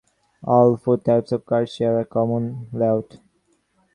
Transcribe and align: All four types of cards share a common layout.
All 0.43 0.77
four 0.77 0.97
types 0.97 1.31
of 1.31 1.45
cards 1.45 1.75
share 1.75 1.99
a 1.99 2.05
common 2.05 2.67
layout. 2.73 3.17